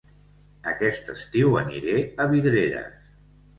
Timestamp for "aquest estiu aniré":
0.71-2.01